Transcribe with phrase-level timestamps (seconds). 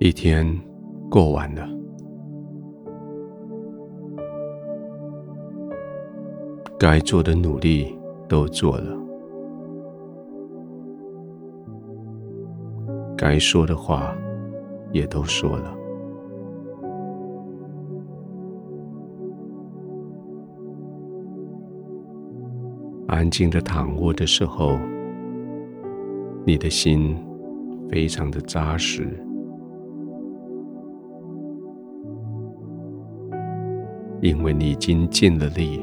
[0.00, 0.46] 一天
[1.10, 1.68] 过完了，
[6.78, 7.98] 该做的努力
[8.28, 8.96] 都做了，
[13.16, 14.16] 该说的话
[14.92, 15.76] 也都说了。
[23.08, 24.78] 安静的躺卧的时候，
[26.46, 27.16] 你的心
[27.90, 29.20] 非常的扎实。
[34.20, 35.80] 因为你已经尽了力，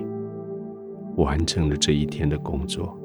[1.15, 2.97] 完成了这一天的工作。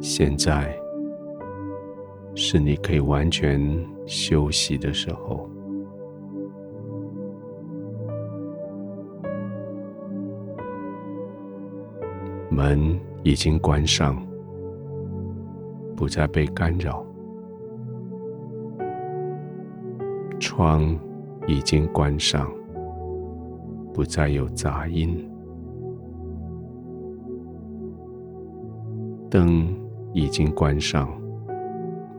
[0.00, 0.74] 现在
[2.34, 3.60] 是你可以完全
[4.06, 5.48] 休息的时候。
[12.48, 14.16] 门已经关上，
[15.94, 17.05] 不再被干扰。
[20.56, 20.98] 窗
[21.46, 22.50] 已经关上，
[23.92, 25.10] 不再有杂音；
[29.28, 29.68] 灯
[30.14, 31.10] 已经关上，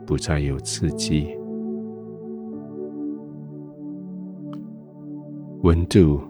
[0.06, 1.36] 不再有刺激；
[5.64, 6.20] 温度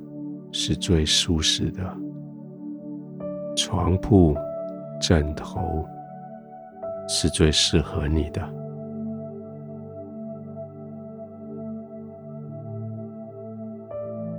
[0.51, 1.95] 是最舒适的，
[3.55, 4.35] 床铺、
[4.99, 5.61] 枕头
[7.07, 8.41] 是最适合你的。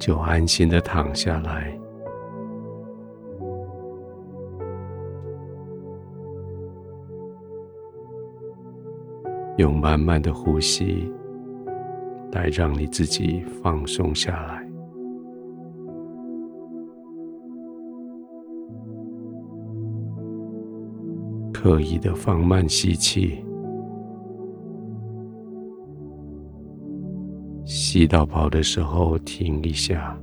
[0.09, 1.71] 就安心的躺下来，
[9.57, 11.13] 用慢慢的呼吸
[12.31, 14.67] 来让你自己放松下来。
[21.53, 23.45] 刻意的放慢吸气。
[27.91, 30.15] 吸到饱的时候，停一下，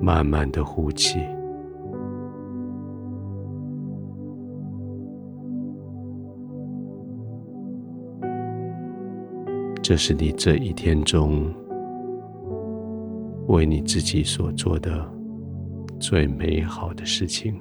[0.00, 1.18] 慢慢的呼气。
[9.82, 11.52] 这是你这一天中
[13.48, 15.04] 为你自己所做的
[15.98, 17.60] 最美好的事情。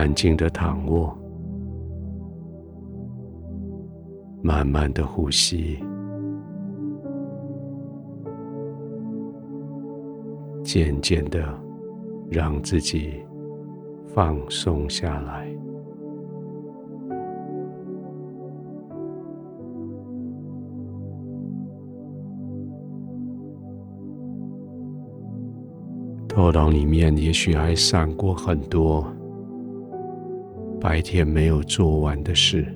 [0.00, 1.14] 安静的躺卧，
[4.42, 5.78] 慢慢的呼吸，
[10.64, 11.46] 渐渐的
[12.30, 13.22] 让自己
[14.14, 15.46] 放松下来。
[26.26, 29.04] 头脑里面也许还闪过很多。
[30.80, 32.66] 白天没有做完的事，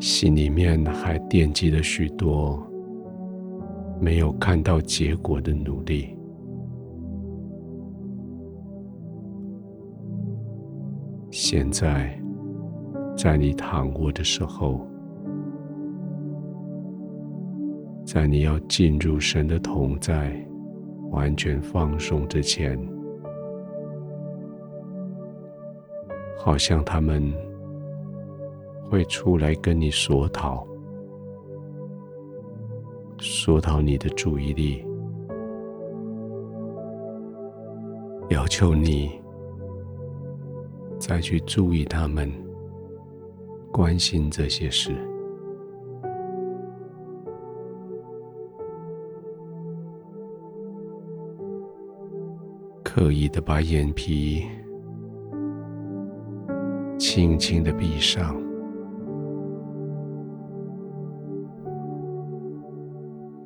[0.00, 2.66] 心里面还惦记了许多
[4.00, 6.16] 没有看到结果的努力。
[11.30, 12.18] 现在，
[13.14, 14.86] 在你躺卧的时候，
[18.06, 20.34] 在你要进入神的同在、
[21.10, 22.78] 完全放松之前。
[26.44, 27.32] 好像他们
[28.90, 30.62] 会出来跟你索讨，
[33.18, 34.84] 索讨你的注意力，
[38.28, 39.10] 要求你
[40.98, 42.30] 再去注意他们，
[43.72, 44.94] 关心这些事，
[52.82, 54.44] 刻意的把眼皮。
[57.06, 58.34] 轻轻的闭上，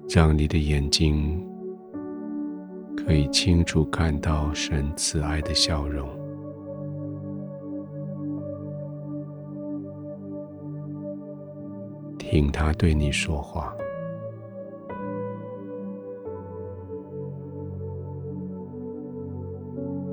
[0.08, 1.44] 让你的眼睛
[2.96, 6.08] 可以清楚看到神慈爱的笑容，
[12.16, 13.76] 听他对你说话。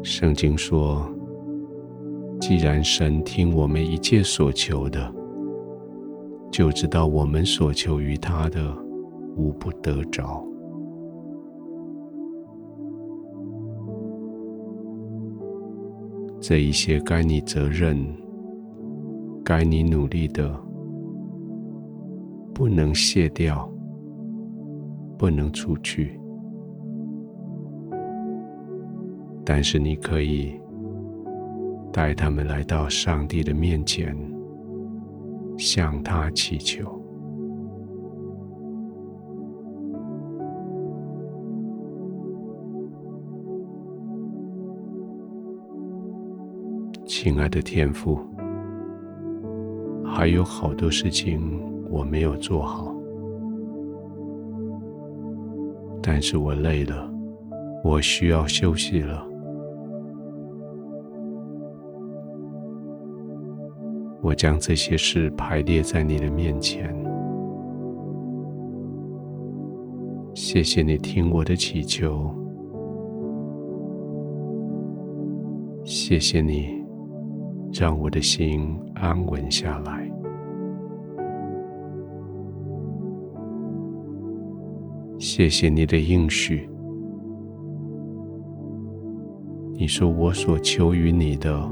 [0.02, 1.15] 圣经说。
[2.40, 5.14] 既然神听我们一切所求的，
[6.52, 8.76] 就知道我们所求于他的，
[9.36, 10.46] 无不得着。
[16.40, 17.98] 这一些该你责任、
[19.44, 20.56] 该你努力的，
[22.54, 23.68] 不能卸掉，
[25.18, 26.20] 不能除去。
[29.44, 30.60] 但是你可以
[31.96, 34.14] 带他们来到上帝的面前，
[35.58, 37.02] 向他祈求。
[47.06, 48.20] 亲爱的天父，
[50.04, 52.94] 还有好多事情我没有做好，
[56.04, 57.10] 但是我累了，
[57.86, 59.26] 我需要休息了。
[64.26, 66.92] 我将这些事排列在你的面前，
[70.34, 72.34] 谢谢你听我的祈求，
[75.84, 76.84] 谢谢你
[77.72, 80.12] 让我的心安稳下来，
[85.20, 86.68] 谢谢你的应许，
[89.76, 91.70] 你说我所求于你的，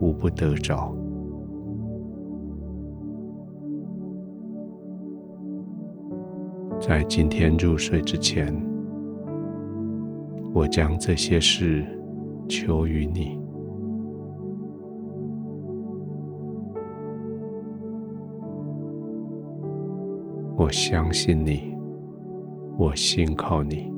[0.00, 0.96] 无不得着。
[6.84, 8.52] 在今天入睡之前，
[10.52, 11.86] 我将这些事
[12.48, 13.40] 求于你。
[20.56, 21.72] 我相信你，
[22.76, 23.88] 我信靠你，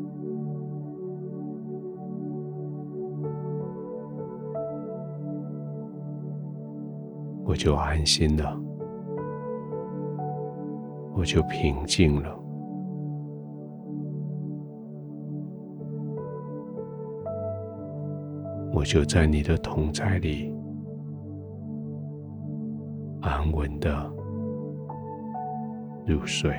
[7.47, 8.61] 我就安心了，
[11.17, 12.44] 我就平静了。
[18.85, 20.55] 就在你的同在里，
[23.23, 24.09] 安稳的
[26.07, 26.55] 入睡。